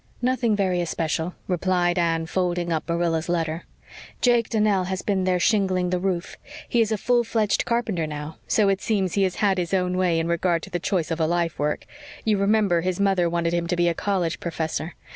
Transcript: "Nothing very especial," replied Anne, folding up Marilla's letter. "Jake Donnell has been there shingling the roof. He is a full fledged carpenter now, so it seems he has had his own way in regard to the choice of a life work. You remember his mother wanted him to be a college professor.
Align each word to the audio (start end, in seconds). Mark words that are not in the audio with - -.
"Nothing 0.23 0.55
very 0.55 0.81
especial," 0.81 1.35
replied 1.47 1.99
Anne, 1.99 2.25
folding 2.25 2.71
up 2.73 2.89
Marilla's 2.89 3.29
letter. 3.29 3.65
"Jake 4.19 4.49
Donnell 4.49 4.85
has 4.85 5.03
been 5.03 5.25
there 5.25 5.39
shingling 5.39 5.91
the 5.91 5.99
roof. 5.99 6.37
He 6.67 6.81
is 6.81 6.91
a 6.91 6.97
full 6.97 7.23
fledged 7.23 7.65
carpenter 7.65 8.07
now, 8.07 8.37
so 8.47 8.67
it 8.67 8.81
seems 8.81 9.13
he 9.13 9.21
has 9.25 9.35
had 9.35 9.59
his 9.59 9.75
own 9.75 9.95
way 9.97 10.17
in 10.17 10.27
regard 10.27 10.63
to 10.63 10.71
the 10.71 10.79
choice 10.79 11.11
of 11.11 11.19
a 11.19 11.27
life 11.27 11.59
work. 11.59 11.85
You 12.25 12.39
remember 12.39 12.81
his 12.81 12.99
mother 12.99 13.29
wanted 13.29 13.53
him 13.53 13.67
to 13.67 13.75
be 13.75 13.87
a 13.87 13.93
college 13.93 14.39
professor. 14.39 14.95